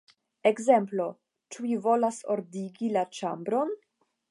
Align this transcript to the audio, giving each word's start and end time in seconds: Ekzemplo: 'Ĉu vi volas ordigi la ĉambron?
Ekzemplo: 0.51 1.05
'Ĉu 1.55 1.67
vi 1.67 1.77
volas 1.89 2.19
ordigi 2.37 2.91
la 2.97 3.07
ĉambron? 3.21 3.79